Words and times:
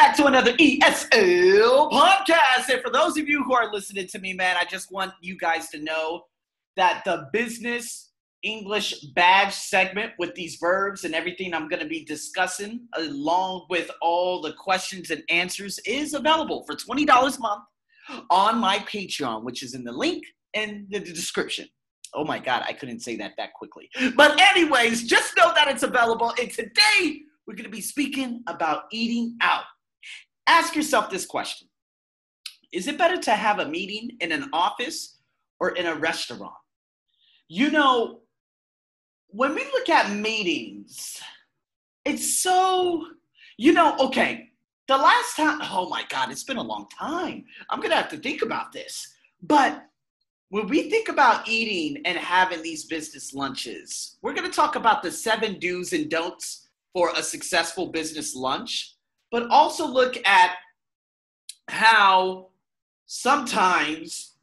back 0.00 0.16
to 0.16 0.24
another 0.24 0.54
ESL 0.54 1.90
podcast. 1.90 2.70
And 2.70 2.80
for 2.80 2.90
those 2.90 3.18
of 3.18 3.28
you 3.28 3.44
who 3.44 3.52
are 3.52 3.70
listening 3.70 4.06
to 4.06 4.18
me, 4.18 4.32
man, 4.32 4.56
I 4.56 4.64
just 4.64 4.90
want 4.90 5.12
you 5.20 5.36
guys 5.36 5.68
to 5.68 5.78
know 5.78 6.22
that 6.76 7.02
the 7.04 7.28
business 7.34 8.10
English 8.42 8.98
badge 9.14 9.52
segment 9.52 10.12
with 10.18 10.34
these 10.34 10.56
verbs 10.58 11.04
and 11.04 11.14
everything 11.14 11.52
I'm 11.52 11.68
going 11.68 11.82
to 11.82 11.88
be 11.88 12.02
discussing, 12.02 12.88
along 12.96 13.66
with 13.68 13.90
all 14.00 14.40
the 14.40 14.54
questions 14.54 15.10
and 15.10 15.22
answers, 15.28 15.78
is 15.84 16.14
available 16.14 16.64
for 16.64 16.74
$20 16.74 17.36
a 17.36 17.40
month 17.40 17.64
on 18.30 18.58
my 18.58 18.78
Patreon, 18.78 19.42
which 19.42 19.62
is 19.62 19.74
in 19.74 19.84
the 19.84 19.92
link 19.92 20.24
in 20.54 20.86
the 20.88 21.00
description. 21.00 21.68
Oh 22.14 22.24
my 22.24 22.38
God, 22.38 22.64
I 22.66 22.72
couldn't 22.72 23.00
say 23.00 23.18
that 23.18 23.32
that 23.36 23.52
quickly. 23.52 23.90
But, 24.16 24.40
anyways, 24.40 25.04
just 25.04 25.36
know 25.36 25.52
that 25.54 25.68
it's 25.68 25.82
available. 25.82 26.32
And 26.40 26.50
today, 26.50 27.20
we're 27.46 27.54
going 27.54 27.64
to 27.64 27.70
be 27.70 27.82
speaking 27.82 28.42
about 28.46 28.84
eating 28.92 29.36
out. 29.42 29.64
Ask 30.50 30.74
yourself 30.74 31.10
this 31.10 31.26
question 31.26 31.68
Is 32.72 32.88
it 32.88 32.98
better 32.98 33.16
to 33.18 33.30
have 33.30 33.60
a 33.60 33.68
meeting 33.68 34.16
in 34.20 34.32
an 34.32 34.50
office 34.52 35.20
or 35.60 35.76
in 35.76 35.86
a 35.86 35.94
restaurant? 35.94 36.52
You 37.48 37.70
know, 37.70 38.22
when 39.28 39.54
we 39.54 39.62
look 39.66 39.88
at 39.88 40.12
meetings, 40.12 41.20
it's 42.04 42.42
so, 42.42 43.06
you 43.58 43.72
know, 43.72 43.96
okay, 44.00 44.48
the 44.88 44.96
last 44.96 45.36
time, 45.36 45.60
oh 45.62 45.88
my 45.88 46.02
God, 46.08 46.32
it's 46.32 46.44
been 46.44 46.56
a 46.56 46.62
long 46.62 46.88
time. 46.98 47.44
I'm 47.70 47.78
going 47.78 47.90
to 47.90 47.96
have 47.96 48.10
to 48.10 48.16
think 48.16 48.42
about 48.42 48.72
this. 48.72 49.06
But 49.42 49.84
when 50.48 50.66
we 50.66 50.90
think 50.90 51.08
about 51.08 51.48
eating 51.48 52.02
and 52.04 52.18
having 52.18 52.60
these 52.60 52.86
business 52.86 53.32
lunches, 53.34 54.18
we're 54.20 54.34
going 54.34 54.50
to 54.50 54.56
talk 54.56 54.74
about 54.74 55.04
the 55.04 55.12
seven 55.12 55.60
do's 55.60 55.92
and 55.92 56.10
don'ts 56.10 56.68
for 56.92 57.12
a 57.16 57.22
successful 57.22 57.86
business 57.86 58.34
lunch, 58.34 58.96
but 59.30 59.48
also 59.50 59.86
look 59.86 60.16
at 60.26 60.56
how 61.68 62.48
sometimes 63.06 64.34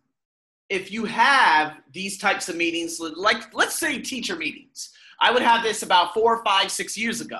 if 0.70 0.92
you 0.92 1.06
have 1.06 1.78
these 1.94 2.18
types 2.18 2.50
of 2.50 2.56
meetings, 2.56 3.00
like 3.00 3.54
let's 3.54 3.80
say 3.80 4.00
teacher 4.00 4.36
meetings, 4.36 4.92
I 5.20 5.32
would 5.32 5.42
have 5.42 5.64
this 5.64 5.84
about 5.84 6.14
four, 6.14 6.44
five, 6.44 6.72
six 6.72 6.98
years 6.98 7.22
ago. 7.22 7.40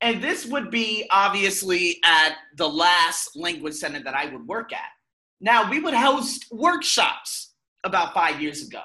And 0.00 0.22
this 0.22 0.44
would 0.44 0.70
be 0.70 1.06
obviously 1.10 1.98
at 2.04 2.34
the 2.56 2.68
last 2.68 3.36
language 3.36 3.74
center 3.74 4.02
that 4.02 4.14
I 4.14 4.26
would 4.26 4.46
work 4.46 4.72
at. 4.72 4.90
Now, 5.40 5.70
we 5.70 5.80
would 5.80 5.94
host 5.94 6.46
workshops 6.50 7.54
about 7.84 8.12
five 8.12 8.40
years 8.40 8.66
ago. 8.66 8.82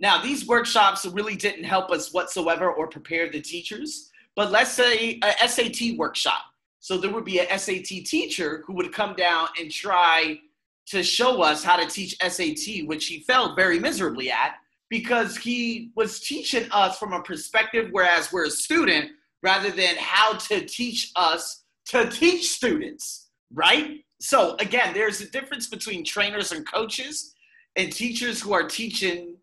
Now, 0.00 0.22
these 0.22 0.46
workshops 0.46 1.06
really 1.06 1.36
didn't 1.36 1.64
help 1.64 1.90
us 1.90 2.12
whatsoever 2.12 2.70
or 2.70 2.88
prepare 2.88 3.30
the 3.30 3.40
teachers. 3.40 4.10
But 4.34 4.50
let's 4.50 4.72
say 4.72 5.20
a 5.22 5.48
SAT 5.48 5.96
workshop. 5.96 6.42
So 6.86 6.96
there 6.96 7.10
would 7.10 7.24
be 7.24 7.40
a 7.40 7.58
SAT 7.58 8.04
teacher 8.04 8.62
who 8.64 8.72
would 8.74 8.92
come 8.92 9.16
down 9.16 9.48
and 9.58 9.72
try 9.72 10.38
to 10.86 11.02
show 11.02 11.42
us 11.42 11.64
how 11.64 11.74
to 11.74 11.88
teach 11.88 12.14
SAT, 12.22 12.86
which 12.86 13.08
he 13.08 13.24
failed 13.24 13.56
very 13.56 13.80
miserably 13.80 14.30
at 14.30 14.54
because 14.88 15.36
he 15.36 15.90
was 15.96 16.20
teaching 16.20 16.68
us 16.70 16.96
from 16.96 17.12
a 17.12 17.20
perspective, 17.24 17.88
whereas 17.90 18.32
we're 18.32 18.46
a 18.46 18.50
student, 18.50 19.10
rather 19.42 19.72
than 19.72 19.96
how 19.98 20.34
to 20.34 20.64
teach 20.64 21.10
us 21.16 21.64
to 21.86 22.08
teach 22.08 22.52
students, 22.52 23.30
right? 23.52 24.04
So 24.20 24.54
again, 24.60 24.94
there's 24.94 25.20
a 25.20 25.28
difference 25.28 25.66
between 25.66 26.04
trainers 26.04 26.52
and 26.52 26.64
coaches 26.72 27.34
and 27.74 27.92
teachers 27.92 28.40
who 28.40 28.52
are 28.52 28.68
teaching 28.68 29.34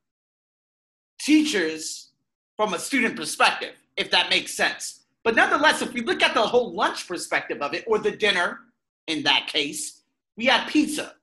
teachers 1.19 2.11
from 2.55 2.73
a 2.73 2.79
student 2.79 3.17
perspective 3.17 3.75
if 3.97 4.09
that 4.11 4.29
makes 4.29 4.53
sense. 4.53 5.02
But 5.23 5.35
nonetheless, 5.35 5.81
if 5.81 5.93
we 5.93 6.01
look 6.01 6.21
at 6.21 6.33
the 6.33 6.41
whole 6.41 6.73
lunch 6.73 7.07
perspective 7.07 7.61
of 7.61 7.73
it, 7.73 7.83
or 7.87 7.97
the 7.97 8.11
dinner 8.11 8.59
in 9.07 9.23
that 9.23 9.47
case, 9.47 10.01
we 10.35 10.45
had 10.45 10.67
pizza, 10.67 11.15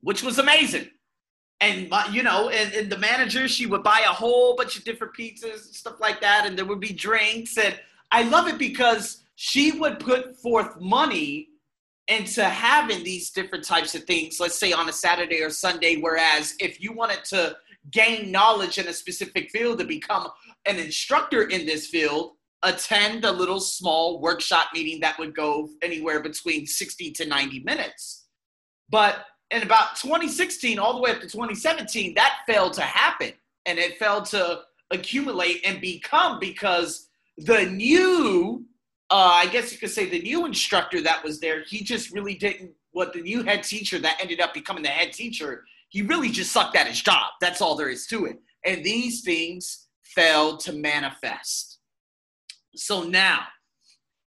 which 0.00 0.22
was 0.22 0.38
amazing. 0.38 0.88
And, 1.60 1.90
you 2.12 2.22
know, 2.22 2.50
and, 2.50 2.72
and 2.74 2.92
the 2.92 2.98
manager, 2.98 3.48
she 3.48 3.66
would 3.66 3.82
buy 3.82 4.04
a 4.06 4.12
whole 4.12 4.56
bunch 4.56 4.76
of 4.76 4.84
different 4.84 5.14
pizzas 5.14 5.64
and 5.66 5.74
stuff 5.74 6.00
like 6.00 6.20
that. 6.20 6.44
And 6.46 6.56
there 6.56 6.66
would 6.66 6.80
be 6.80 6.92
drinks. 6.92 7.56
And 7.56 7.78
I 8.12 8.22
love 8.22 8.46
it 8.46 8.58
because 8.58 9.22
she 9.36 9.72
would 9.72 9.98
put 9.98 10.36
forth 10.36 10.78
money 10.80 11.48
into 12.08 12.44
having 12.44 13.02
these 13.02 13.30
different 13.30 13.64
types 13.64 13.94
of 13.94 14.04
things, 14.04 14.38
let's 14.38 14.58
say 14.58 14.72
on 14.72 14.88
a 14.88 14.92
Saturday 14.92 15.42
or 15.42 15.50
Sunday. 15.50 15.96
Whereas 15.96 16.54
if 16.60 16.80
you 16.80 16.92
wanted 16.92 17.24
to 17.24 17.56
gain 17.90 18.30
knowledge 18.30 18.78
in 18.78 18.86
a 18.88 18.92
specific 18.92 19.50
field 19.50 19.78
to 19.78 19.84
become 19.84 20.28
an 20.66 20.76
instructor 20.76 21.44
in 21.44 21.66
this 21.66 21.86
field 21.86 22.35
attend 22.62 23.24
a 23.24 23.32
little 23.32 23.60
small 23.60 24.20
workshop 24.20 24.68
meeting 24.74 25.00
that 25.00 25.18
would 25.18 25.34
go 25.34 25.68
anywhere 25.82 26.20
between 26.20 26.66
60 26.66 27.12
to 27.12 27.26
90 27.26 27.60
minutes. 27.60 28.26
But 28.88 29.26
in 29.50 29.62
about 29.62 29.96
2016, 29.96 30.78
all 30.78 30.94
the 30.94 31.00
way 31.00 31.10
up 31.10 31.20
to 31.20 31.28
2017, 31.28 32.14
that 32.14 32.40
failed 32.46 32.72
to 32.74 32.82
happen. 32.82 33.32
And 33.66 33.78
it 33.78 33.98
failed 33.98 34.24
to 34.26 34.62
accumulate 34.90 35.60
and 35.64 35.80
become 35.80 36.38
because 36.40 37.08
the 37.38 37.66
new, 37.66 38.64
uh, 39.10 39.32
I 39.34 39.46
guess 39.46 39.72
you 39.72 39.78
could 39.78 39.90
say, 39.90 40.08
the 40.08 40.22
new 40.22 40.46
instructor 40.46 41.00
that 41.02 41.22
was 41.22 41.40
there, 41.40 41.62
he 41.64 41.82
just 41.82 42.12
really 42.12 42.34
didn't, 42.34 42.72
what 42.92 43.12
the 43.12 43.20
new 43.20 43.42
head 43.42 43.62
teacher 43.62 43.98
that 43.98 44.18
ended 44.20 44.40
up 44.40 44.54
becoming 44.54 44.82
the 44.82 44.88
head 44.88 45.12
teacher, 45.12 45.64
he 45.90 46.02
really 46.02 46.30
just 46.30 46.52
sucked 46.52 46.76
at 46.76 46.86
his 46.86 47.00
job. 47.00 47.26
That's 47.40 47.60
all 47.60 47.76
there 47.76 47.88
is 47.88 48.06
to 48.08 48.26
it. 48.26 48.38
And 48.64 48.82
these 48.84 49.22
things 49.22 49.86
failed 50.02 50.60
to 50.60 50.72
manifest. 50.72 51.75
So 52.78 53.02
now, 53.02 53.40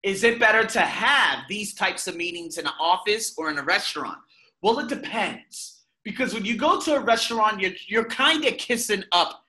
is 0.04 0.24
it 0.24 0.40
better 0.40 0.64
to 0.66 0.80
have 0.80 1.40
these 1.50 1.74
types 1.74 2.08
of 2.08 2.16
meetings 2.16 2.58
in 2.58 2.66
an 2.66 2.74
office 2.80 3.34
or 3.38 3.50
in 3.50 3.58
a 3.58 3.64
restaurant? 3.64 4.18
Well, 4.62 4.80
it 4.80 4.88
depends. 4.88 5.84
Because 6.04 6.34
when 6.34 6.46
you 6.46 6.56
go 6.56 6.80
to 6.80 6.96
a 6.96 7.00
restaurant, 7.02 7.60
you're, 7.60 7.74
you're 7.88 8.06
kind 8.06 8.46
of 8.46 8.58
kissing 8.58 9.04
up 9.12 9.44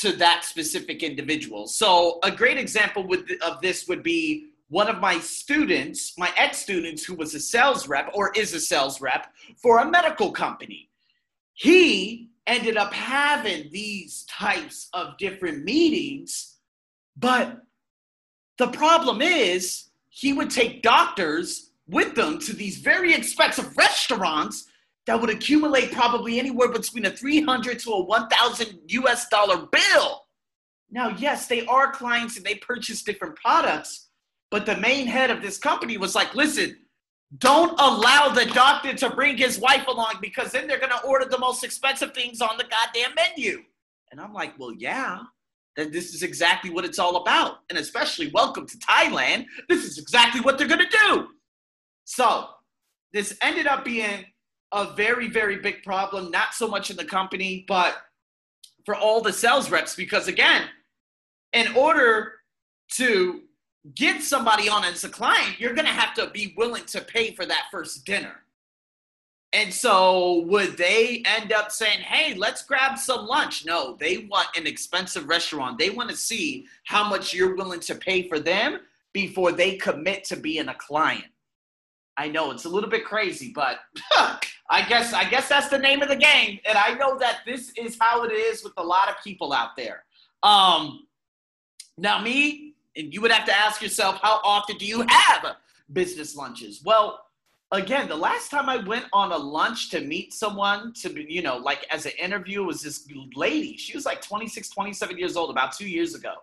to 0.00 0.12
that 0.16 0.44
specific 0.44 1.02
individual. 1.02 1.66
So, 1.66 2.18
a 2.24 2.30
great 2.30 2.58
example 2.58 3.06
with, 3.06 3.30
of 3.42 3.60
this 3.60 3.86
would 3.86 4.02
be 4.02 4.48
one 4.68 4.88
of 4.88 5.00
my 5.00 5.20
students, 5.20 6.18
my 6.18 6.32
ex 6.36 6.58
students, 6.58 7.04
who 7.04 7.14
was 7.14 7.34
a 7.34 7.40
sales 7.40 7.86
rep 7.86 8.10
or 8.14 8.32
is 8.34 8.54
a 8.54 8.60
sales 8.60 9.00
rep 9.00 9.32
for 9.62 9.78
a 9.78 9.88
medical 9.88 10.32
company. 10.32 10.88
He 11.54 12.30
ended 12.46 12.76
up 12.76 12.92
having 12.92 13.68
these 13.70 14.24
types 14.24 14.88
of 14.94 15.16
different 15.18 15.64
meetings. 15.64 16.56
But 17.16 17.60
the 18.62 18.68
problem 18.68 19.20
is, 19.20 19.90
he 20.08 20.32
would 20.32 20.50
take 20.50 20.82
doctors 20.82 21.72
with 21.88 22.14
them 22.14 22.38
to 22.38 22.54
these 22.54 22.78
very 22.78 23.12
expensive 23.12 23.76
restaurants 23.76 24.66
that 25.06 25.20
would 25.20 25.30
accumulate 25.30 25.90
probably 25.90 26.38
anywhere 26.38 26.68
between 26.68 27.04
a 27.06 27.10
300 27.10 27.80
to 27.80 27.90
a 27.90 28.04
1000 28.04 28.78
US 28.86 29.28
dollar 29.28 29.66
bill. 29.66 30.22
Now, 30.92 31.08
yes, 31.08 31.48
they 31.48 31.66
are 31.66 31.90
clients 31.90 32.36
and 32.36 32.46
they 32.46 32.54
purchase 32.54 33.02
different 33.02 33.34
products, 33.34 34.10
but 34.48 34.64
the 34.64 34.76
main 34.76 35.08
head 35.08 35.30
of 35.30 35.42
this 35.42 35.58
company 35.58 35.96
was 35.96 36.14
like, 36.14 36.32
listen, 36.36 36.76
don't 37.38 37.74
allow 37.80 38.28
the 38.28 38.46
doctor 38.46 38.94
to 38.94 39.10
bring 39.10 39.36
his 39.38 39.58
wife 39.58 39.88
along 39.88 40.18
because 40.20 40.52
then 40.52 40.68
they're 40.68 40.78
going 40.78 40.90
to 40.90 41.04
order 41.04 41.24
the 41.24 41.38
most 41.38 41.64
expensive 41.64 42.14
things 42.14 42.40
on 42.40 42.56
the 42.58 42.64
goddamn 42.64 43.16
menu. 43.16 43.64
And 44.12 44.20
I'm 44.20 44.32
like, 44.32 44.56
well, 44.56 44.72
yeah, 44.72 45.18
this 45.76 46.14
is 46.14 46.22
exactly 46.22 46.70
what 46.70 46.84
it's 46.84 46.98
all 46.98 47.16
about. 47.16 47.58
And 47.70 47.78
especially 47.78 48.30
welcome 48.32 48.66
to 48.66 48.76
Thailand. 48.78 49.46
This 49.68 49.84
is 49.84 49.98
exactly 49.98 50.40
what 50.40 50.58
they're 50.58 50.68
going 50.68 50.86
to 50.86 50.98
do. 51.08 51.28
So 52.04 52.48
this 53.12 53.36
ended 53.42 53.66
up 53.66 53.84
being 53.84 54.24
a 54.72 54.92
very, 54.94 55.28
very 55.28 55.56
big 55.58 55.82
problem, 55.82 56.30
not 56.30 56.54
so 56.54 56.66
much 56.66 56.90
in 56.90 56.96
the 56.96 57.04
company, 57.04 57.64
but 57.68 57.96
for 58.84 58.94
all 58.94 59.20
the 59.20 59.32
sales 59.32 59.70
reps, 59.70 59.94
because 59.94 60.28
again, 60.28 60.68
in 61.52 61.74
order 61.76 62.32
to 62.92 63.42
get 63.94 64.22
somebody 64.22 64.68
on 64.68 64.84
as 64.84 65.04
a 65.04 65.08
client, 65.08 65.58
you're 65.58 65.74
going 65.74 65.86
to 65.86 65.92
have 65.92 66.14
to 66.14 66.30
be 66.30 66.54
willing 66.56 66.84
to 66.86 67.00
pay 67.00 67.34
for 67.34 67.44
that 67.46 67.64
first 67.70 68.04
dinner. 68.04 68.42
And 69.54 69.72
so, 69.72 70.40
would 70.46 70.78
they 70.78 71.22
end 71.26 71.52
up 71.52 71.70
saying, 71.70 72.00
hey, 72.00 72.34
let's 72.34 72.64
grab 72.64 72.98
some 72.98 73.26
lunch? 73.26 73.66
No, 73.66 73.96
they 74.00 74.28
want 74.30 74.48
an 74.56 74.66
expensive 74.66 75.28
restaurant. 75.28 75.78
They 75.78 75.90
want 75.90 76.08
to 76.08 76.16
see 76.16 76.66
how 76.84 77.06
much 77.06 77.34
you're 77.34 77.54
willing 77.54 77.80
to 77.80 77.94
pay 77.94 78.26
for 78.28 78.38
them 78.38 78.80
before 79.12 79.52
they 79.52 79.76
commit 79.76 80.24
to 80.24 80.36
being 80.36 80.68
a 80.68 80.74
client. 80.74 81.26
I 82.16 82.28
know 82.28 82.50
it's 82.50 82.64
a 82.64 82.68
little 82.68 82.88
bit 82.88 83.04
crazy, 83.04 83.52
but 83.54 83.78
I 84.70 84.86
guess 84.88 85.12
I 85.12 85.28
guess 85.28 85.48
that's 85.48 85.68
the 85.68 85.78
name 85.78 86.00
of 86.02 86.08
the 86.08 86.16
game. 86.16 86.58
And 86.64 86.78
I 86.78 86.94
know 86.94 87.18
that 87.18 87.40
this 87.46 87.72
is 87.76 87.96
how 88.00 88.24
it 88.24 88.32
is 88.32 88.64
with 88.64 88.74
a 88.78 88.82
lot 88.82 89.08
of 89.08 89.16
people 89.22 89.52
out 89.52 89.76
there. 89.76 90.04
Um, 90.42 91.06
now, 91.98 92.22
me, 92.22 92.74
and 92.96 93.12
you 93.12 93.20
would 93.20 93.30
have 93.30 93.46
to 93.46 93.54
ask 93.54 93.82
yourself, 93.82 94.18
how 94.22 94.40
often 94.44 94.76
do 94.76 94.86
you 94.86 95.04
have 95.08 95.56
business 95.92 96.36
lunches? 96.36 96.82
Well, 96.84 97.20
again, 97.72 98.06
the 98.06 98.16
last 98.16 98.50
time 98.50 98.68
I 98.68 98.76
went 98.76 99.06
on 99.12 99.32
a 99.32 99.36
lunch 99.36 99.88
to 99.90 100.00
meet 100.00 100.32
someone 100.34 100.92
to 100.94 101.08
be, 101.08 101.26
you 101.28 101.42
know, 101.42 101.56
like 101.56 101.86
as 101.90 102.06
an 102.06 102.12
interview 102.18 102.64
was 102.64 102.82
this 102.82 103.08
lady. 103.34 103.76
She 103.76 103.96
was 103.96 104.04
like 104.04 104.20
26, 104.20 104.68
27 104.68 105.18
years 105.18 105.36
old 105.36 105.50
about 105.50 105.72
two 105.72 105.88
years 105.88 106.14
ago. 106.14 106.34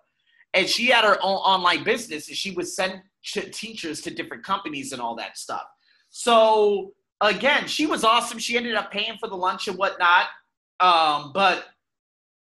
And 0.56 0.68
she 0.68 0.88
had 0.88 1.06
her 1.06 1.18
own 1.22 1.38
online 1.38 1.84
business 1.84 2.28
and 2.28 2.36
she 2.36 2.52
would 2.52 2.68
send 2.68 3.02
ch- 3.22 3.52
teachers 3.52 4.02
to 4.02 4.10
different 4.14 4.44
companies 4.44 4.92
and 4.92 5.02
all 5.02 5.16
that 5.16 5.38
stuff. 5.38 5.66
So 6.10 6.94
again, 7.22 7.68
she 7.68 7.86
was 7.86 8.04
awesome. 8.04 8.40
She 8.40 8.58
ended 8.58 8.74
up 8.74 8.92
paying 8.92 9.18
for 9.20 9.30
the 9.30 9.36
lunch 9.36 9.68
and 9.68 9.78
whatnot. 9.78 10.26
Um, 10.80 11.32
but 11.34 11.66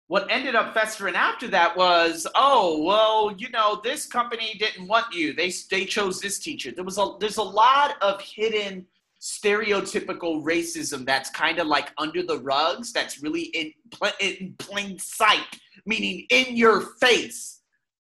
what 0.08 0.26
ended 0.30 0.54
up 0.54 0.72
festering 0.72 1.14
after 1.14 1.48
that 1.48 1.76
was, 1.76 2.26
oh, 2.34 2.82
well, 2.82 3.34
you 3.36 3.50
know, 3.50 3.80
this 3.84 4.06
company 4.06 4.56
didn't 4.58 4.88
want 4.88 5.14
you. 5.14 5.34
They 5.34 5.52
they 5.70 5.84
chose 5.84 6.20
this 6.20 6.38
teacher. 6.38 6.72
There 6.72 6.84
was 6.84 6.98
a 6.98 7.12
there's 7.20 7.36
a 7.36 7.42
lot 7.42 7.96
of 8.02 8.20
hidden 8.20 8.86
stereotypical 9.20 10.42
racism 10.42 11.04
that's 11.04 11.28
kind 11.30 11.58
of 11.58 11.66
like 11.66 11.92
under 11.98 12.22
the 12.22 12.38
rugs 12.38 12.92
that's 12.92 13.22
really 13.22 13.42
in, 13.42 13.72
in 14.20 14.54
plain 14.58 14.98
sight, 14.98 15.58
meaning 15.86 16.26
in 16.30 16.56
your 16.56 16.80
face. 17.00 17.60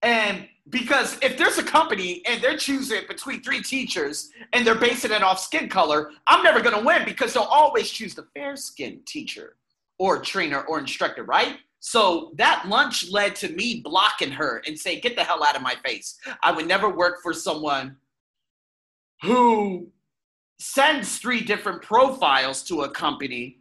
And 0.02 0.46
because 0.68 1.18
if 1.22 1.36
there's 1.36 1.58
a 1.58 1.62
company 1.64 2.22
and 2.26 2.40
they're 2.40 2.58
choosing 2.58 3.02
between 3.08 3.42
three 3.42 3.62
teachers 3.62 4.30
and 4.52 4.64
they're 4.64 4.74
basing 4.78 5.10
it 5.10 5.22
off 5.22 5.40
skin 5.40 5.68
color, 5.68 6.10
I'm 6.26 6.44
never 6.44 6.60
going 6.60 6.78
to 6.78 6.84
win 6.84 7.04
because 7.04 7.32
they'll 7.32 7.42
always 7.42 7.90
choose 7.90 8.14
the 8.14 8.26
fair 8.34 8.54
skinned 8.54 9.06
teacher 9.06 9.56
or 9.98 10.20
trainer 10.20 10.60
or 10.60 10.78
instructor, 10.78 11.24
right? 11.24 11.56
So 11.80 12.32
that 12.36 12.66
lunch 12.68 13.10
led 13.10 13.36
to 13.36 13.48
me 13.50 13.80
blocking 13.84 14.32
her 14.32 14.62
and 14.66 14.78
saying, 14.78 15.00
Get 15.02 15.16
the 15.16 15.24
hell 15.24 15.44
out 15.44 15.56
of 15.56 15.62
my 15.62 15.74
face. 15.84 16.18
I 16.42 16.52
would 16.52 16.66
never 16.66 16.88
work 16.88 17.22
for 17.22 17.32
someone 17.32 17.96
who 19.22 19.88
sends 20.58 21.18
three 21.18 21.40
different 21.40 21.82
profiles 21.82 22.62
to 22.64 22.82
a 22.82 22.90
company 22.90 23.58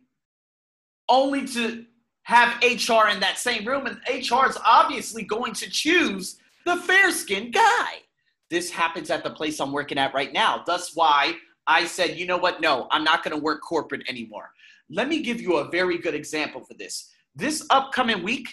only 1.10 1.46
to 1.48 1.86
have 2.24 2.62
HR 2.62 3.08
in 3.10 3.20
that 3.22 3.38
same 3.38 3.66
room. 3.66 3.86
And 3.88 3.98
HR 4.08 4.48
is 4.50 4.58
obviously 4.66 5.24
going 5.24 5.54
to 5.54 5.70
choose 5.70 6.38
the 6.66 6.76
fair 6.76 7.12
skinned 7.12 7.54
guy. 7.54 8.02
This 8.50 8.70
happens 8.70 9.10
at 9.10 9.24
the 9.24 9.30
place 9.30 9.60
I'm 9.60 9.72
working 9.72 9.98
at 9.98 10.14
right 10.14 10.34
now. 10.34 10.64
That's 10.66 10.96
why 10.96 11.36
I 11.68 11.86
said, 11.86 12.18
you 12.18 12.26
know 12.26 12.38
what? 12.38 12.62
No, 12.62 12.88
I'm 12.92 13.04
not 13.04 13.24
going 13.24 13.36
to 13.36 13.42
work 13.42 13.62
corporate 13.62 14.04
anymore. 14.10 14.52
Let 14.90 15.08
me 15.08 15.22
give 15.22 15.42
you 15.42 15.58
a 15.58 15.70
very 15.70 15.98
good 15.98 16.16
example 16.16 16.64
for 16.64 16.74
this. 16.74 17.12
This 17.38 17.64
upcoming 17.70 18.24
week, 18.24 18.50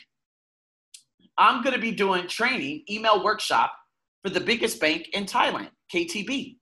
I'm 1.39 1.63
going 1.63 1.75
to 1.75 1.81
be 1.81 1.91
doing 1.91 2.29
training, 2.29 2.85
email 2.91 3.25
workshop 3.25 3.73
for 4.23 4.29
the 4.29 4.41
biggest 4.41 4.79
bank 4.79 5.09
in 5.15 5.25
Thailand, 5.25 5.71
KTB. 5.91 6.59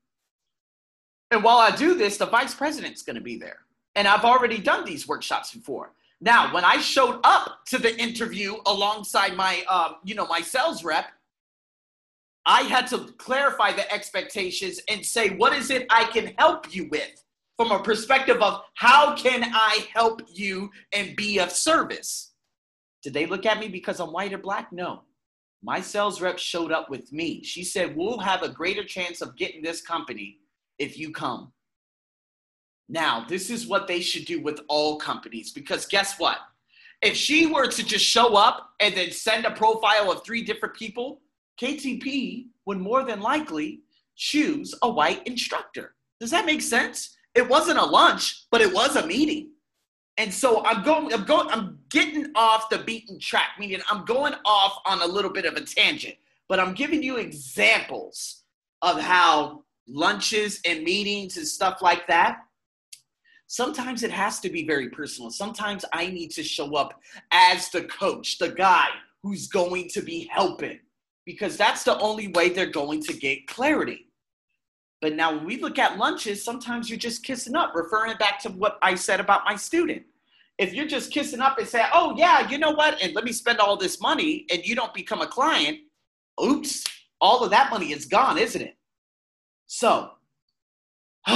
And 1.32 1.42
while 1.42 1.58
I 1.58 1.74
do 1.74 1.94
this, 1.94 2.18
the 2.18 2.26
vice 2.26 2.54
president's 2.54 3.02
going 3.02 3.16
to 3.16 3.22
be 3.22 3.38
there. 3.38 3.58
And 3.96 4.06
I've 4.06 4.24
already 4.24 4.58
done 4.58 4.84
these 4.84 5.08
workshops 5.08 5.52
before. 5.52 5.94
Now, 6.20 6.54
when 6.54 6.64
I 6.64 6.76
showed 6.78 7.18
up 7.24 7.64
to 7.70 7.78
the 7.78 8.00
interview 8.00 8.54
alongside 8.66 9.34
my, 9.34 9.64
um, 9.68 9.96
you 10.04 10.14
know, 10.14 10.26
my 10.28 10.42
sales 10.42 10.84
rep, 10.84 11.06
I 12.46 12.62
had 12.62 12.86
to 12.88 12.98
clarify 13.18 13.72
the 13.72 13.92
expectations 13.92 14.80
and 14.88 15.04
say, 15.04 15.30
what 15.30 15.54
is 15.54 15.70
it 15.70 15.86
I 15.90 16.04
can 16.04 16.34
help 16.38 16.72
you 16.72 16.88
with 16.88 17.21
from 17.56 17.70
a 17.70 17.82
perspective 17.82 18.40
of 18.42 18.62
how 18.74 19.14
can 19.14 19.44
I 19.52 19.86
help 19.94 20.22
you 20.32 20.70
and 20.92 21.16
be 21.16 21.38
of 21.38 21.50
service? 21.50 22.32
Did 23.02 23.14
they 23.14 23.26
look 23.26 23.46
at 23.46 23.58
me 23.58 23.68
because 23.68 24.00
I'm 24.00 24.12
white 24.12 24.32
or 24.32 24.38
black? 24.38 24.72
No. 24.72 25.02
My 25.62 25.80
sales 25.80 26.20
rep 26.20 26.38
showed 26.38 26.72
up 26.72 26.90
with 26.90 27.12
me. 27.12 27.42
She 27.44 27.62
said, 27.62 27.96
We'll 27.96 28.18
have 28.18 28.42
a 28.42 28.48
greater 28.48 28.84
chance 28.84 29.20
of 29.20 29.36
getting 29.36 29.62
this 29.62 29.80
company 29.80 30.38
if 30.78 30.98
you 30.98 31.12
come. 31.12 31.52
Now, 32.88 33.24
this 33.28 33.48
is 33.48 33.66
what 33.66 33.86
they 33.86 34.00
should 34.00 34.24
do 34.24 34.40
with 34.42 34.60
all 34.68 34.98
companies 34.98 35.52
because 35.52 35.86
guess 35.86 36.18
what? 36.18 36.38
If 37.00 37.16
she 37.16 37.46
were 37.46 37.66
to 37.66 37.84
just 37.84 38.04
show 38.04 38.36
up 38.36 38.70
and 38.80 38.94
then 38.94 39.10
send 39.10 39.44
a 39.44 39.50
profile 39.50 40.10
of 40.10 40.24
three 40.24 40.42
different 40.42 40.74
people, 40.74 41.20
KTB 41.60 42.46
would 42.66 42.78
more 42.78 43.04
than 43.04 43.20
likely 43.20 43.80
choose 44.16 44.74
a 44.82 44.90
white 44.90 45.26
instructor. 45.26 45.94
Does 46.20 46.30
that 46.30 46.46
make 46.46 46.62
sense? 46.62 47.16
It 47.34 47.48
wasn't 47.48 47.78
a 47.78 47.84
lunch, 47.84 48.46
but 48.50 48.60
it 48.60 48.72
was 48.72 48.96
a 48.96 49.06
meeting. 49.06 49.50
And 50.18 50.32
so 50.32 50.64
I'm 50.64 50.84
going, 50.84 51.12
I'm 51.12 51.24
going, 51.24 51.48
I'm 51.48 51.78
getting 51.90 52.30
off 52.34 52.68
the 52.68 52.78
beaten 52.78 53.18
track, 53.18 53.52
meaning 53.58 53.80
I'm 53.90 54.04
going 54.04 54.34
off 54.44 54.78
on 54.84 55.00
a 55.00 55.06
little 55.06 55.30
bit 55.30 55.46
of 55.46 55.54
a 55.54 55.62
tangent, 55.62 56.16
but 56.48 56.60
I'm 56.60 56.74
giving 56.74 57.02
you 57.02 57.16
examples 57.16 58.42
of 58.82 59.00
how 59.00 59.64
lunches 59.88 60.60
and 60.66 60.84
meetings 60.84 61.38
and 61.38 61.46
stuff 61.46 61.80
like 61.80 62.06
that. 62.08 62.40
Sometimes 63.46 64.02
it 64.02 64.10
has 64.10 64.40
to 64.40 64.50
be 64.50 64.66
very 64.66 64.90
personal. 64.90 65.30
Sometimes 65.30 65.84
I 65.92 66.06
need 66.08 66.30
to 66.32 66.42
show 66.42 66.74
up 66.74 67.00
as 67.32 67.68
the 67.70 67.84
coach, 67.84 68.38
the 68.38 68.50
guy 68.50 68.88
who's 69.22 69.48
going 69.48 69.88
to 69.88 70.02
be 70.02 70.28
helping, 70.30 70.80
because 71.24 71.56
that's 71.56 71.84
the 71.84 71.98
only 71.98 72.28
way 72.28 72.48
they're 72.48 72.66
going 72.66 73.02
to 73.02 73.14
get 73.14 73.46
clarity. 73.46 74.06
But 75.02 75.16
now, 75.16 75.34
when 75.34 75.44
we 75.44 75.60
look 75.60 75.80
at 75.80 75.98
lunches, 75.98 76.44
sometimes 76.44 76.88
you're 76.88 76.98
just 76.98 77.24
kissing 77.24 77.56
up, 77.56 77.74
referring 77.74 78.16
back 78.18 78.40
to 78.42 78.50
what 78.50 78.78
I 78.82 78.94
said 78.94 79.18
about 79.18 79.44
my 79.44 79.56
student. 79.56 80.04
If 80.58 80.72
you're 80.72 80.86
just 80.86 81.10
kissing 81.10 81.40
up 81.40 81.58
and 81.58 81.66
say, 81.66 81.84
oh, 81.92 82.14
yeah, 82.16 82.48
you 82.48 82.56
know 82.56 82.70
what, 82.70 83.02
and 83.02 83.12
let 83.12 83.24
me 83.24 83.32
spend 83.32 83.58
all 83.58 83.76
this 83.76 84.00
money, 84.00 84.46
and 84.52 84.64
you 84.64 84.76
don't 84.76 84.94
become 84.94 85.20
a 85.20 85.26
client, 85.26 85.78
oops, 86.42 86.84
all 87.20 87.42
of 87.42 87.50
that 87.50 87.68
money 87.68 87.90
is 87.92 88.04
gone, 88.04 88.38
isn't 88.38 88.62
it? 88.62 88.76
So, 89.66 90.12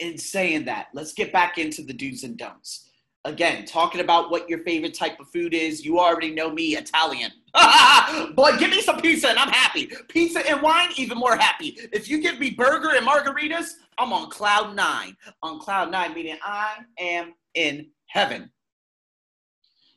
in 0.00 0.18
saying 0.18 0.64
that, 0.64 0.88
let's 0.92 1.12
get 1.12 1.32
back 1.32 1.56
into 1.56 1.82
the 1.82 1.92
do's 1.92 2.24
and 2.24 2.36
don'ts. 2.36 2.90
Again, 3.24 3.64
talking 3.64 4.00
about 4.00 4.32
what 4.32 4.48
your 4.48 4.64
favorite 4.64 4.94
type 4.94 5.20
of 5.20 5.28
food 5.28 5.54
is. 5.54 5.84
You 5.84 6.00
already 6.00 6.34
know 6.34 6.50
me, 6.50 6.76
Italian. 6.76 7.30
Boy, 8.34 8.56
give 8.58 8.70
me 8.70 8.80
some 8.80 9.00
pizza 9.00 9.28
and 9.28 9.38
I'm 9.38 9.50
happy. 9.50 9.90
Pizza 10.08 10.48
and 10.48 10.62
wine, 10.62 10.90
even 10.96 11.18
more 11.18 11.36
happy. 11.36 11.78
If 11.92 12.08
you 12.08 12.20
give 12.20 12.38
me 12.38 12.50
burger 12.50 12.90
and 12.96 13.06
margaritas, 13.06 13.72
I'm 13.98 14.12
on 14.12 14.30
cloud 14.30 14.76
nine. 14.76 15.16
On 15.42 15.58
cloud 15.58 15.90
nine, 15.90 16.14
meaning 16.14 16.38
I 16.42 16.78
am 16.98 17.34
in 17.54 17.88
heaven. 18.06 18.50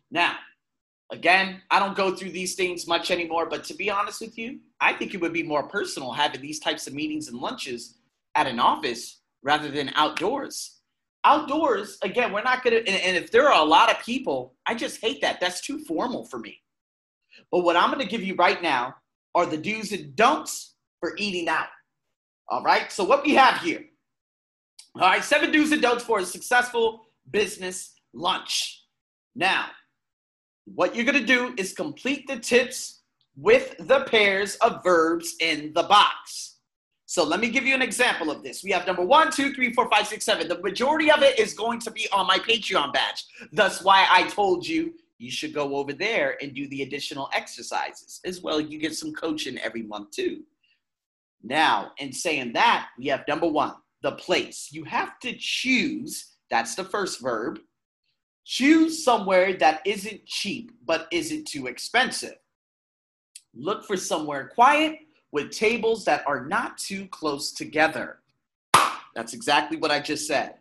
Now, 0.10 0.36
again, 1.12 1.62
I 1.70 1.80
don't 1.80 1.96
go 1.96 2.16
through 2.16 2.32
these 2.32 2.56
things 2.56 2.88
much 2.88 3.12
anymore, 3.12 3.48
but 3.48 3.64
to 3.66 3.74
be 3.74 3.90
honest 3.90 4.22
with 4.22 4.38
you, 4.38 4.60
I 4.80 4.94
think 4.94 5.14
it 5.14 5.22
would 5.22 5.34
be 5.34 5.44
more 5.44 5.64
personal 5.64 6.12
having 6.12 6.42
these 6.42 6.60
types 6.60 6.88
of 6.88 6.94
meetings 6.94 7.28
and 7.28 7.40
lunches 7.40 7.98
at 8.36 8.48
an 8.48 8.60
office 8.60 9.22
rather 9.44 9.70
than 9.70 9.92
outdoors. 9.96 10.80
Outdoors, 11.24 11.98
again, 12.02 12.34
we're 12.34 12.42
not 12.42 12.64
gonna, 12.64 12.78
and, 12.78 12.90
and 12.90 13.16
if 13.16 13.32
there 13.32 13.48
are 13.48 13.62
a 13.62 13.66
lot 13.66 13.92
of 13.92 14.04
people, 14.04 14.56
I 14.66 14.74
just 14.74 15.00
hate 15.02 15.22
that. 15.22 15.40
That's 15.40 15.62
too 15.62 15.80
formal 15.80 16.26
for 16.26 16.40
me. 16.40 16.58
But 17.52 17.60
what 17.60 17.76
I'm 17.76 17.92
gonna 17.92 18.06
give 18.06 18.24
you 18.24 18.36
right 18.36 18.62
now 18.62 18.96
are 19.36 19.46
the 19.46 19.58
do's 19.58 19.92
and 19.92 20.16
don'ts 20.16 20.76
for 21.00 21.14
eating 21.18 21.48
out. 21.48 21.68
All 22.50 22.64
right, 22.64 22.92
so 22.92 23.04
what 23.04 23.24
we 23.24 23.34
have 23.36 23.62
here. 23.62 23.86
All 24.96 25.02
right, 25.02 25.24
seven 25.24 25.52
do's 25.52 25.72
and 25.72 25.82
don'ts 25.82 26.04
for 26.04 26.20
a 26.20 26.26
successful 26.26 27.06
business 27.30 27.94
lunch. 28.14 28.84
Now, 29.36 29.68
what 30.66 30.96
you're 30.96 31.06
gonna 31.06 31.26
do 31.26 31.54
is 31.58 31.74
complete 31.74 32.28
the 32.28 32.40
tips 32.40 33.02
with 33.36 33.76
the 33.80 34.02
pairs 34.02 34.56
of 34.56 34.84
verbs 34.84 35.36
in 35.40 35.72
the 35.74 35.84
box. 35.84 36.52
So 37.06 37.26
let 37.26 37.42
me 37.42 37.50
give 37.50 37.66
you 37.66 37.76
an 37.76 37.82
example 37.82 38.32
of 38.32 38.42
this. 38.42 38.64
We 38.64 38.72
have 38.72 38.88
number 38.88 39.04
one, 39.04 39.32
two, 39.32 39.54
three, 39.54 39.74
four, 39.74 39.90
five, 39.90 40.08
six, 40.08 40.24
seven. 40.24 40.48
The 40.48 40.60
majority 40.60 41.12
of 41.12 41.22
it 41.24 41.38
is 41.38 41.54
going 41.54 41.80
to 41.82 41.92
be 41.92 42.08
on 42.14 42.26
my 42.26 42.40
Patreon 42.40 42.94
badge. 42.94 43.26
That's 43.52 43.82
why 43.82 44.08
I 44.10 44.30
told 44.30 44.66
you 44.66 44.94
you 45.22 45.30
should 45.30 45.54
go 45.54 45.76
over 45.76 45.94
there 45.94 46.38
and 46.42 46.56
do 46.56 46.68
the 46.70 46.82
additional 46.82 47.30
exercises 47.34 48.20
as 48.26 48.42
well. 48.42 48.60
You 48.60 48.80
get 48.80 48.96
some 48.96 49.14
coaching 49.14 49.60
every 49.60 49.84
month 49.84 50.12
too. 50.12 50.44
Now, 51.44 51.92
in 52.00 52.12
saying 52.12 52.54
that, 52.54 52.90
we 52.98 53.06
have 53.08 53.28
number 53.28 53.48
one, 53.48 53.74
the 54.02 54.14
place. 54.14 54.70
You 54.72 54.84
have 54.86 55.20
to 55.20 55.34
choose, 55.38 56.38
that's 56.50 56.74
the 56.74 56.84
first 56.84 57.22
verb. 57.22 57.60
Choose 58.46 59.04
somewhere 59.04 59.54
that 59.54 59.82
isn't 59.86 60.26
cheap 60.26 60.72
but 60.86 61.08
isn't 61.12 61.48
too 61.48 61.68
expensive. 61.68 62.38
Look 63.54 63.86
for 63.86 63.98
somewhere 63.98 64.48
quiet 64.48 65.00
with 65.32 65.52
tables 65.52 66.04
that 66.06 66.26
are 66.26 66.46
not 66.46 66.80
too 66.80 67.06
close 67.08 67.52
together. 67.52 68.18
That's 69.14 69.34
exactly 69.34 69.78
what 69.78 69.92
I 69.92 70.00
just 70.00 70.26
said. 70.26 70.56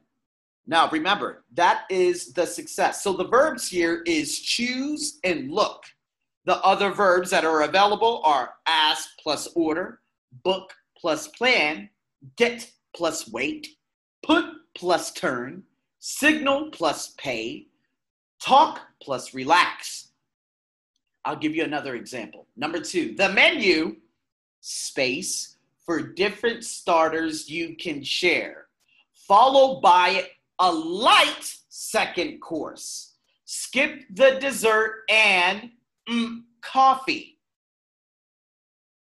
Now, 0.70 0.88
remember, 0.88 1.42
that 1.54 1.82
is 1.90 2.32
the 2.32 2.46
success. 2.46 3.02
So 3.02 3.12
the 3.12 3.26
verbs 3.26 3.68
here 3.68 4.04
is 4.06 4.38
choose 4.38 5.18
and 5.24 5.50
look. 5.50 5.82
The 6.44 6.58
other 6.58 6.92
verbs 6.92 7.30
that 7.30 7.44
are 7.44 7.62
available 7.62 8.22
are 8.24 8.54
ask 8.68 9.08
plus 9.20 9.48
order, 9.56 9.98
book 10.44 10.72
plus 10.96 11.26
plan, 11.26 11.90
get 12.36 12.70
plus 12.94 13.28
wait, 13.32 13.66
put 14.22 14.44
plus 14.76 15.10
turn, 15.12 15.64
signal 15.98 16.70
plus 16.70 17.14
pay, 17.18 17.66
talk 18.40 18.80
plus 19.02 19.34
relax. 19.34 20.12
I'll 21.24 21.34
give 21.34 21.56
you 21.56 21.64
another 21.64 21.96
example. 21.96 22.46
Number 22.56 22.78
two, 22.78 23.16
the 23.16 23.28
menu 23.30 23.96
space 24.60 25.56
for 25.84 26.00
different 26.00 26.62
starters 26.62 27.50
you 27.50 27.74
can 27.74 28.04
share, 28.04 28.66
followed 29.26 29.80
by 29.80 30.28
a 30.60 30.70
light 30.70 31.56
second 31.68 32.40
course. 32.40 33.14
Skip 33.46 34.02
the 34.14 34.38
dessert 34.40 35.02
and 35.08 35.70
mm, 36.08 36.42
coffee. 36.60 37.38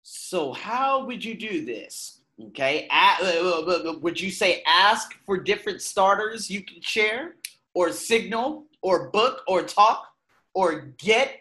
So, 0.01 0.53
how 0.53 1.05
would 1.05 1.23
you 1.23 1.35
do 1.35 1.63
this? 1.65 2.21
Okay. 2.47 2.87
Uh, 2.89 3.97
would 4.01 4.19
you 4.19 4.31
say 4.31 4.63
ask 4.65 5.13
for 5.25 5.37
different 5.37 5.81
starters 5.81 6.49
you 6.49 6.63
can 6.63 6.81
share, 6.81 7.35
or 7.75 7.91
signal, 7.91 8.65
or 8.81 9.09
book, 9.11 9.43
or 9.47 9.61
talk, 9.61 10.07
or 10.55 10.93
get? 10.97 11.35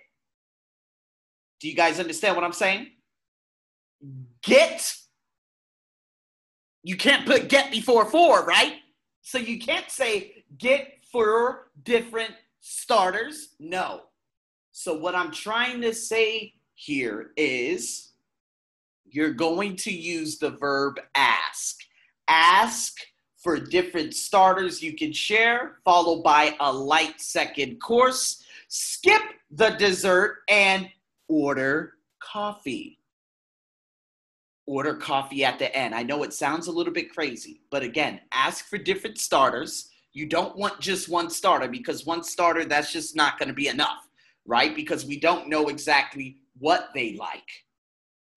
Do 1.60 1.68
you 1.68 1.74
guys 1.74 1.98
understand 1.98 2.36
what 2.36 2.44
I'm 2.44 2.52
saying? 2.52 2.88
Get. 4.42 4.94
You 6.82 6.96
can't 6.96 7.24
put 7.24 7.48
get 7.48 7.70
before 7.70 8.04
for, 8.04 8.44
right? 8.44 8.81
So 9.22 9.38
you 9.38 9.58
can't 9.58 9.90
say 9.90 10.44
get 10.58 10.98
four 11.10 11.70
different 11.84 12.32
starters. 12.60 13.50
No. 13.58 14.02
So 14.72 14.94
what 14.94 15.14
I'm 15.14 15.30
trying 15.30 15.80
to 15.82 15.94
say 15.94 16.54
here 16.74 17.30
is 17.36 18.10
you're 19.04 19.32
going 19.32 19.76
to 19.76 19.92
use 19.92 20.38
the 20.38 20.50
verb 20.50 20.98
ask. 21.14 21.78
Ask 22.28 22.98
for 23.36 23.58
different 23.58 24.14
starters 24.14 24.82
you 24.82 24.94
can 24.94 25.12
share, 25.12 25.78
followed 25.84 26.22
by 26.22 26.56
a 26.60 26.72
light 26.72 27.20
second 27.20 27.80
course. 27.80 28.42
Skip 28.68 29.22
the 29.50 29.70
dessert 29.70 30.38
and 30.48 30.88
order 31.28 31.94
coffee. 32.20 32.98
Order 34.66 34.94
coffee 34.94 35.44
at 35.44 35.58
the 35.58 35.74
end. 35.74 35.94
I 35.94 36.02
know 36.02 36.22
it 36.22 36.32
sounds 36.32 36.68
a 36.68 36.72
little 36.72 36.92
bit 36.92 37.12
crazy, 37.12 37.62
but 37.70 37.82
again, 37.82 38.20
ask 38.32 38.68
for 38.68 38.78
different 38.78 39.18
starters. 39.18 39.90
You 40.12 40.26
don't 40.26 40.56
want 40.56 40.80
just 40.80 41.08
one 41.08 41.30
starter 41.30 41.68
because 41.68 42.06
one 42.06 42.22
starter, 42.22 42.64
that's 42.64 42.92
just 42.92 43.16
not 43.16 43.38
going 43.38 43.48
to 43.48 43.54
be 43.54 43.68
enough, 43.68 44.08
right? 44.46 44.74
Because 44.74 45.04
we 45.04 45.18
don't 45.18 45.48
know 45.48 45.68
exactly 45.68 46.36
what 46.58 46.90
they 46.94 47.14
like. 47.14 47.48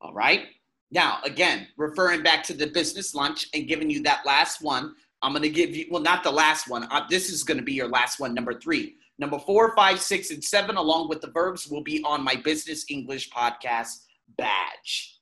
All 0.02 0.14
right. 0.14 0.48
Now, 0.92 1.20
again, 1.24 1.68
referring 1.78 2.24
back 2.24 2.44
to 2.44 2.54
the 2.54 2.68
business 2.68 3.14
lunch 3.14 3.48
and 3.54 3.68
giving 3.68 3.90
you 3.90 4.02
that 4.04 4.26
last 4.26 4.62
one, 4.62 4.96
I'm 5.22 5.32
going 5.32 5.44
to 5.44 5.50
give 5.50 5.76
you, 5.76 5.88
well, 5.90 6.02
not 6.02 6.24
the 6.24 6.32
last 6.32 6.70
one. 6.70 6.88
Uh, 6.92 7.06
this 7.10 7.30
is 7.30 7.44
going 7.44 7.58
to 7.58 7.64
be 7.64 7.74
your 7.74 7.90
last 7.90 8.20
one, 8.20 8.34
number 8.34 8.60
three. 8.60 8.96
Number 9.18 9.40
four, 9.40 9.76
five, 9.76 10.00
six, 10.00 10.32
and 10.32 10.44
seven, 10.44 10.76
along 10.76 11.10
with 11.10 11.22
the 11.22 11.32
verbs, 11.32 11.68
will 11.68 11.84
be 11.84 12.04
on 12.04 12.24
my 12.24 12.36
business 12.36 12.86
English 12.90 13.30
podcast 13.30 14.06
badge. 14.38 15.15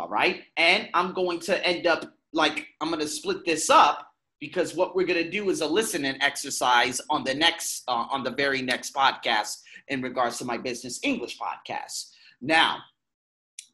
All 0.00 0.08
right. 0.08 0.44
And 0.56 0.88
I'm 0.94 1.12
going 1.12 1.40
to 1.40 1.66
end 1.66 1.86
up 1.86 2.10
like, 2.32 2.68
I'm 2.80 2.88
going 2.88 3.02
to 3.02 3.06
split 3.06 3.44
this 3.44 3.68
up 3.68 4.10
because 4.40 4.74
what 4.74 4.96
we're 4.96 5.06
going 5.06 5.22
to 5.22 5.30
do 5.30 5.50
is 5.50 5.60
a 5.60 5.66
listening 5.66 6.16
exercise 6.22 7.02
on 7.10 7.22
the 7.22 7.34
next, 7.34 7.82
uh, 7.86 8.06
on 8.10 8.24
the 8.24 8.30
very 8.30 8.62
next 8.62 8.94
podcast 8.94 9.58
in 9.88 10.00
regards 10.00 10.38
to 10.38 10.46
my 10.46 10.56
business 10.56 11.00
English 11.02 11.38
podcast. 11.38 12.12
Now, 12.40 12.78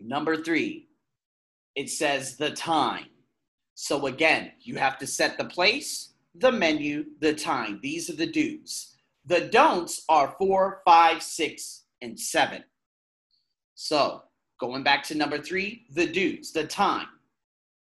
number 0.00 0.42
three, 0.42 0.88
it 1.76 1.90
says 1.90 2.36
the 2.36 2.50
time. 2.50 3.06
So 3.76 4.08
again, 4.08 4.50
you 4.58 4.74
have 4.78 4.98
to 4.98 5.06
set 5.06 5.38
the 5.38 5.44
place, 5.44 6.14
the 6.34 6.50
menu, 6.50 7.04
the 7.20 7.34
time. 7.34 7.78
These 7.84 8.10
are 8.10 8.16
the 8.16 8.26
do's. 8.26 8.96
The 9.26 9.42
don'ts 9.42 10.02
are 10.08 10.34
four, 10.40 10.82
five, 10.84 11.22
six, 11.22 11.84
and 12.02 12.18
seven. 12.18 12.64
So 13.76 14.22
going 14.58 14.82
back 14.82 15.02
to 15.04 15.14
number 15.14 15.38
three, 15.38 15.86
the 15.90 16.06
do's, 16.06 16.52
the 16.52 16.66
time. 16.66 17.08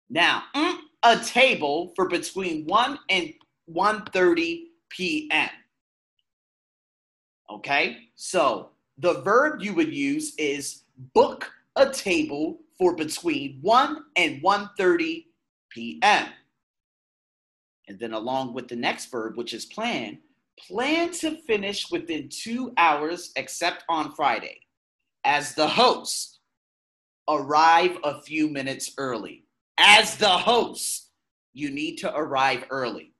Now, 0.10 0.44
mm, 0.56 0.78
a 1.04 1.18
table 1.18 1.94
for 1.96 2.08
between 2.08 2.66
1 2.66 3.00
and 3.10 3.34
1.30 3.74 4.64
p.m. 4.90 5.50
Okay, 7.50 7.98
so 8.16 8.70
the 8.98 9.22
verb 9.22 9.62
you 9.62 9.74
would 9.74 9.94
use 9.94 10.36
is 10.38 10.84
book 11.14 11.52
a 11.76 11.90
table 11.90 12.60
for 12.78 12.96
between 12.96 13.60
1 13.62 14.04
and 14.16 14.42
1.30 14.42 15.26
p.m. 15.70 16.28
And 17.88 18.00
then 18.00 18.14
along 18.14 18.54
with 18.54 18.68
the 18.68 18.76
next 18.76 19.08
verb, 19.08 19.38
which 19.38 19.54
is 19.54 19.66
plan, 19.66 20.20
plan 20.68 21.12
to 21.12 21.38
finish 21.48 21.90
within 21.90 22.30
two 22.30 22.74
hours 22.78 23.32
except 23.36 23.84
on 23.90 24.14
Friday. 24.14 24.60
As 25.24 25.56
the 25.56 25.68
host, 25.68 26.39
arrive 27.30 27.98
a 28.04 28.22
few 28.22 28.50
minutes 28.50 28.94
early. 28.98 29.46
As 29.78 30.18
the 30.18 30.28
host, 30.28 31.10
you 31.54 31.70
need 31.72 31.98
to 31.98 32.16
arrive 32.16 32.66
early. 32.70 33.14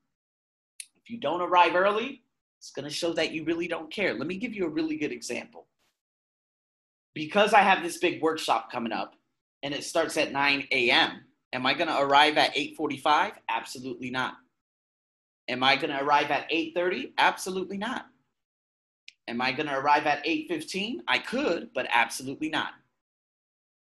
If 0.96 1.10
you 1.10 1.18
don't 1.18 1.42
arrive 1.42 1.76
early, 1.76 2.24
it's 2.60 2.72
going 2.72 2.88
to 2.88 2.94
show 2.94 3.14
that 3.14 3.32
you 3.32 3.44
really 3.46 3.68
don't 3.68 3.92
care. 3.92 4.14
Let 4.14 4.28
me 4.28 4.38
give 4.38 4.54
you 4.54 4.66
a 4.66 4.70
really 4.70 4.98
good 4.98 5.12
example. 5.12 5.68
Because 7.14 7.54
I 7.54 7.62
have 7.62 7.82
this 7.82 7.98
big 7.98 8.22
workshop 8.22 8.72
coming 8.72 8.92
up, 8.92 9.16
and 9.64 9.74
it 9.74 9.84
starts 9.84 10.18
at 10.18 10.32
9 10.32 10.68
a.m. 10.72 11.22
Am 11.54 11.66
I 11.66 11.74
going 11.74 11.88
to 11.88 12.00
arrive 12.00 12.38
at 12.38 12.54
8:45? 12.56 13.34
Absolutely 13.50 14.12
not. 14.12 14.36
Am 15.48 15.64
I 15.64 15.76
going 15.76 15.90
to 15.90 16.04
arrive 16.04 16.30
at 16.30 16.50
8:30? 16.52 17.14
Absolutely 17.18 17.78
not. 17.78 18.06
Am 19.28 19.42
I 19.42 19.52
going 19.52 19.68
to 19.68 19.78
arrive 19.78 20.06
at 20.06 20.24
8:15? 20.26 20.98
I 21.08 21.18
could, 21.18 21.70
but 21.74 21.88
absolutely 21.92 22.50
not. 22.50 22.74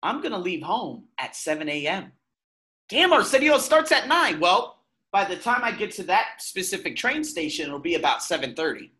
I'm 0.03 0.21
going 0.21 0.33
to 0.33 0.39
leave 0.39 0.63
home 0.63 1.05
at 1.19 1.37
7 1.37 1.69
a.m. 1.69 2.13
Damn, 2.89 3.13
Arsenio 3.13 3.59
starts 3.59 3.93
at 3.93 4.09
9. 4.09 4.41
Well, 4.41 4.83
by 5.13 5.25
the 5.25 5.37
time 5.37 5.63
I 5.63 5.73
get 5.73 5.93
to 5.93 6.03
that 6.05 6.41
specific 6.41 6.97
train 6.97 7.23
station, 7.23 7.67
it'll 7.67 7.79
be 7.79 7.95
about 7.95 8.21
7:30. 8.21 8.91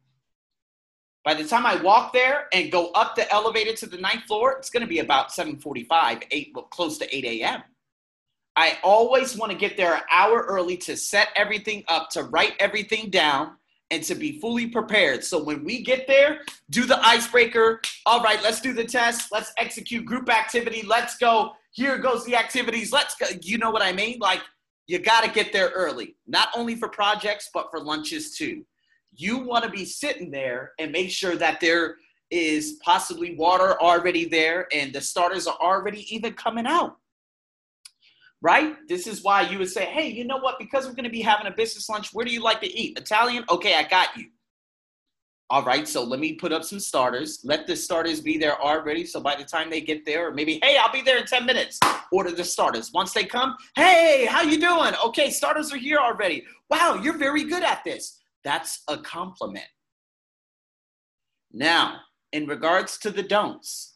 By 1.25 1.35
the 1.35 1.45
time 1.45 1.65
I 1.65 1.77
walk 1.77 2.13
there 2.13 2.49
and 2.53 2.71
go 2.71 2.89
up 2.91 3.15
the 3.15 3.31
elevator 3.33 3.75
to 3.77 3.87
the 3.87 3.97
ninth 3.97 4.25
floor, 4.25 4.53
it's 4.53 4.71
going 4.71 4.83
to 4.83 4.89
be 4.89 4.99
about 4.99 5.31
7:45, 5.31 6.25
8, 6.31 6.53
well, 6.55 6.65
close 6.65 6.99
to 6.99 7.17
8 7.17 7.25
a.m. 7.25 7.63
I 8.55 8.79
always 8.83 9.37
want 9.37 9.51
to 9.53 9.59
get 9.59 9.79
there 9.79 9.95
an 9.95 10.03
hour 10.11 10.45
early 10.47 10.77
to 10.79 10.97
set 10.97 11.29
everything 11.35 11.85
up, 11.89 12.11
to 12.11 12.25
write 12.25 12.55
everything 12.61 13.09
down, 13.09 13.57
and 13.93 14.03
to 14.03 14.17
be 14.17 14.41
fully 14.41 14.67
prepared. 14.67 15.23
So 15.23 15.41
when 15.41 15.65
we 15.65 15.83
get 15.83 16.09
there, 16.09 16.41
do 16.71 16.85
the 16.85 16.99
icebreaker. 17.07 17.81
All 18.07 18.23
right, 18.23 18.43
let's 18.43 18.61
do 18.61 18.73
the 18.73 18.85
test. 18.85 19.31
Let's 19.31 19.53
execute 19.59 20.05
group 20.05 20.29
activity. 20.29 20.83
Let's 20.85 21.17
go. 21.17 21.53
Here 21.71 21.97
goes 21.99 22.25
the 22.25 22.35
activities. 22.35 22.93
Let's 22.93 23.15
go. 23.15 23.27
You 23.41 23.59
know 23.59 23.71
what 23.71 23.83
I 23.83 23.93
mean? 23.93 24.19
Like 24.19 24.41
you 24.89 24.99
got 24.99 25.23
to 25.23 25.31
get 25.31 25.53
there 25.53 25.69
early, 25.69 26.17
not 26.27 26.49
only 26.57 26.75
for 26.75 26.89
projects, 26.89 27.51
but 27.55 27.71
for 27.71 27.79
lunches 27.79 28.37
too 28.37 28.65
you 29.15 29.39
want 29.39 29.65
to 29.65 29.71
be 29.71 29.85
sitting 29.85 30.31
there 30.31 30.73
and 30.79 30.91
make 30.91 31.11
sure 31.11 31.37
that 31.37 31.61
there 31.61 31.97
is 32.31 32.79
possibly 32.83 33.37
water 33.37 33.81
already 33.81 34.25
there 34.25 34.67
and 34.73 34.93
the 34.93 35.01
starters 35.01 35.47
are 35.47 35.59
already 35.61 36.07
even 36.15 36.33
coming 36.33 36.67
out. 36.67 36.97
Right? 38.43 38.75
This 38.89 39.07
is 39.07 39.23
why 39.23 39.43
you 39.43 39.59
would 39.59 39.71
say, 39.71 39.85
hey, 39.85 40.09
you 40.09 40.25
know 40.25 40.39
what? 40.39 40.59
Because 40.59 40.87
we're 40.87 40.95
going 40.95 41.05
to 41.05 41.11
be 41.11 41.23
having 41.23 41.47
a 41.47 41.53
business 41.53 41.89
lunch, 41.89 42.13
where 42.13 42.25
do 42.25 42.33
you 42.33 42.43
like 42.43 42.61
to 42.61 42.67
eat? 42.67 42.99
Italian? 42.99 43.45
Okay, 43.49 43.77
I 43.77 43.85
got 43.85 44.17
you. 44.17 44.27
All 45.49 45.63
right, 45.63 45.87
so 45.87 46.03
let 46.03 46.19
me 46.19 46.33
put 46.33 46.51
up 46.51 46.65
some 46.65 46.81
starters. 46.81 47.41
Let 47.45 47.67
the 47.67 47.77
starters 47.77 48.21
be 48.21 48.39
there 48.39 48.61
already. 48.61 49.05
So 49.05 49.21
by 49.21 49.37
the 49.37 49.45
time 49.45 49.69
they 49.71 49.83
get 49.83 50.05
there, 50.05 50.29
or 50.29 50.33
maybe, 50.33 50.59
hey, 50.63 50.79
I'll 50.79 50.91
be 50.91 51.03
there 51.03 51.19
in 51.19 51.27
10 51.27 51.45
minutes. 51.45 51.79
Order 52.11 52.33
the 52.33 52.43
starters. 52.43 52.91
Once 52.93 53.13
they 53.13 53.25
come, 53.25 53.55
hey, 53.77 54.27
how 54.29 54.43
you 54.43 54.59
doing? 54.59 54.95
Okay, 55.05 55.31
starters 55.31 55.73
are 55.73 55.77
here 55.77 55.99
already. 55.99 56.45
Wow, 56.71 56.99
you're 57.03 57.19
very 57.19 57.45
good 57.45 57.63
at 57.63 57.85
this. 57.85 58.19
That's 58.45 58.83
a 58.89 58.97
compliment. 58.97 59.67
Now, 61.53 62.01
in 62.33 62.47
regards 62.47 62.97
to 63.01 63.11
the 63.11 63.23
don'ts, 63.23 63.92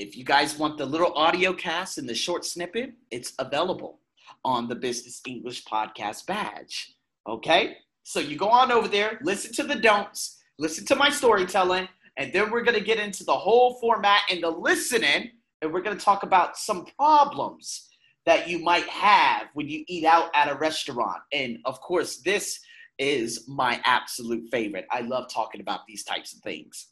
if 0.00 0.16
you 0.16 0.24
guys 0.24 0.58
want 0.58 0.78
the 0.78 0.86
little 0.86 1.12
audio 1.12 1.52
cast 1.52 1.98
and 1.98 2.08
the 2.08 2.14
short 2.14 2.46
snippet, 2.46 2.94
it's 3.10 3.34
available 3.38 4.00
on 4.46 4.66
the 4.66 4.74
Business 4.74 5.20
English 5.26 5.64
Podcast 5.66 6.24
badge. 6.26 6.94
Okay? 7.28 7.76
So 8.02 8.18
you 8.18 8.36
go 8.36 8.48
on 8.48 8.72
over 8.72 8.88
there, 8.88 9.20
listen 9.22 9.52
to 9.52 9.62
the 9.62 9.74
don'ts, 9.74 10.40
listen 10.58 10.86
to 10.86 10.96
my 10.96 11.10
storytelling, 11.10 11.86
and 12.16 12.32
then 12.32 12.50
we're 12.50 12.62
going 12.62 12.78
to 12.78 12.84
get 12.84 12.98
into 12.98 13.24
the 13.24 13.36
whole 13.36 13.78
format 13.78 14.22
and 14.30 14.42
the 14.42 14.48
listening, 14.48 15.32
and 15.60 15.70
we're 15.70 15.82
going 15.82 15.98
to 15.98 16.02
talk 16.02 16.22
about 16.22 16.56
some 16.56 16.86
problems 16.98 17.88
that 18.24 18.48
you 18.48 18.58
might 18.58 18.88
have 18.88 19.48
when 19.52 19.68
you 19.68 19.84
eat 19.86 20.06
out 20.06 20.30
at 20.34 20.50
a 20.50 20.54
restaurant. 20.54 21.20
And 21.30 21.58
of 21.66 21.78
course, 21.82 22.22
this 22.22 22.58
is 22.98 23.46
my 23.48 23.82
absolute 23.84 24.48
favorite. 24.50 24.86
I 24.90 25.02
love 25.02 25.26
talking 25.30 25.60
about 25.60 25.80
these 25.86 26.04
types 26.04 26.32
of 26.32 26.40
things. 26.40 26.88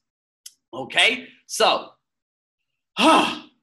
Okay, 0.74 1.28
so 1.46 1.88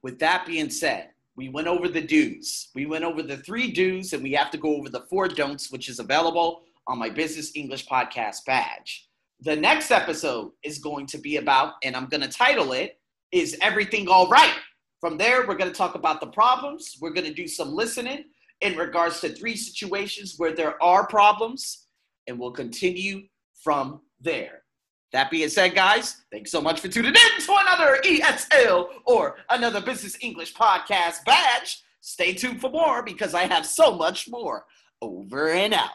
with 0.02 0.18
that 0.20 0.46
being 0.46 0.70
said, 0.70 1.10
we 1.36 1.48
went 1.50 1.66
over 1.66 1.88
the 1.88 2.00
do's. 2.00 2.68
We 2.74 2.86
went 2.86 3.04
over 3.04 3.22
the 3.22 3.36
three 3.38 3.70
do's, 3.70 4.12
and 4.12 4.22
we 4.22 4.32
have 4.32 4.50
to 4.52 4.58
go 4.58 4.76
over 4.76 4.88
the 4.88 5.04
four 5.10 5.28
don'ts, 5.28 5.70
which 5.70 5.88
is 5.88 5.98
available 5.98 6.62
on 6.86 6.98
my 6.98 7.10
Business 7.10 7.52
English 7.54 7.86
Podcast 7.86 8.44
badge. 8.46 9.08
The 9.40 9.54
next 9.54 9.90
episode 9.90 10.52
is 10.62 10.78
going 10.78 11.06
to 11.08 11.18
be 11.18 11.36
about, 11.36 11.74
and 11.82 11.94
I'm 11.94 12.06
going 12.06 12.22
to 12.22 12.28
title 12.28 12.72
it, 12.72 12.98
Is 13.32 13.58
Everything 13.60 14.08
All 14.08 14.28
Right? 14.28 14.54
From 15.00 15.18
there, 15.18 15.46
we're 15.46 15.56
going 15.56 15.70
to 15.70 15.76
talk 15.76 15.94
about 15.94 16.20
the 16.20 16.28
problems. 16.28 16.96
We're 17.00 17.12
going 17.12 17.26
to 17.26 17.34
do 17.34 17.46
some 17.46 17.74
listening 17.74 18.24
in 18.62 18.76
regards 18.76 19.20
to 19.20 19.28
three 19.28 19.56
situations 19.56 20.36
where 20.38 20.54
there 20.54 20.82
are 20.82 21.06
problems 21.06 21.86
and 22.26 22.38
we'll 22.38 22.52
continue 22.52 23.24
from 23.62 24.00
there. 24.20 24.62
That 25.12 25.30
being 25.30 25.48
said, 25.48 25.74
guys, 25.74 26.22
thanks 26.32 26.50
so 26.50 26.60
much 26.60 26.80
for 26.80 26.88
tuning 26.88 27.14
in 27.14 27.42
to 27.42 27.56
another 27.58 27.98
ESL 28.04 28.88
or 29.04 29.36
another 29.50 29.80
Business 29.80 30.16
English 30.20 30.54
podcast 30.54 31.24
badge. 31.24 31.82
Stay 32.00 32.34
tuned 32.34 32.60
for 32.60 32.70
more 32.70 33.02
because 33.02 33.34
I 33.34 33.44
have 33.44 33.66
so 33.66 33.96
much 33.96 34.28
more. 34.28 34.64
Over 35.02 35.50
and 35.50 35.74
out. 35.74 35.90